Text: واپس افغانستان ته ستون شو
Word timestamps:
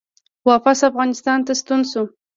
واپس 0.49 0.79
افغانستان 0.89 1.39
ته 1.47 1.53
ستون 1.61 1.81
شو 1.91 2.03